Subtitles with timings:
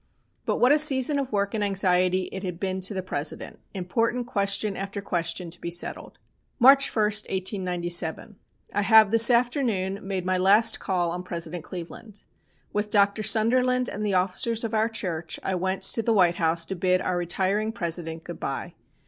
[0.47, 4.25] But what a season of work and anxiety it had been to the President, important
[4.25, 6.17] question after question to be settled.
[6.57, 8.35] "March 1, 1897.
[8.73, 12.23] I have this afternoon made my last call on President Cleveland.
[12.73, 13.21] With Dr.
[13.21, 16.99] Sunderland and the officers of our church I went to the White House to bid
[17.01, 18.73] our retiring President goodbye.